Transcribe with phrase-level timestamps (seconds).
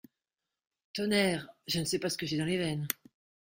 [0.93, 1.53] Tonnerre!
[1.67, 2.87] je ne sais pas ce que j'ai dans les veines.